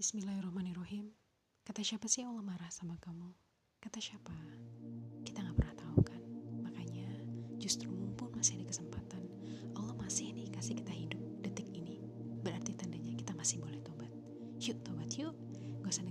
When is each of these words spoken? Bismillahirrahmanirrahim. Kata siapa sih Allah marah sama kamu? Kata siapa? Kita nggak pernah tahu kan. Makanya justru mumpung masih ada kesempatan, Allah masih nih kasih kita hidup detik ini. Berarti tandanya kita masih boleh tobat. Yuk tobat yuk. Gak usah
Bismillahirrahmanirrahim. 0.00 1.12
Kata 1.60 1.84
siapa 1.84 2.08
sih 2.08 2.24
Allah 2.24 2.40
marah 2.40 2.72
sama 2.72 2.96
kamu? 3.04 3.36
Kata 3.84 4.00
siapa? 4.00 4.32
Kita 5.20 5.44
nggak 5.44 5.60
pernah 5.60 5.76
tahu 5.76 6.00
kan. 6.00 6.22
Makanya 6.64 7.04
justru 7.60 7.92
mumpung 7.92 8.32
masih 8.32 8.56
ada 8.56 8.72
kesempatan, 8.72 9.20
Allah 9.76 9.92
masih 10.00 10.32
nih 10.32 10.48
kasih 10.56 10.80
kita 10.80 10.88
hidup 10.96 11.20
detik 11.44 11.68
ini. 11.76 12.00
Berarti 12.40 12.72
tandanya 12.80 13.12
kita 13.12 13.36
masih 13.36 13.60
boleh 13.60 13.76
tobat. 13.84 14.08
Yuk 14.56 14.80
tobat 14.80 15.12
yuk. 15.20 15.36
Gak 15.84 15.92
usah 15.92 16.08